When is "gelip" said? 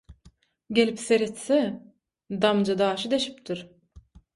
0.71-0.99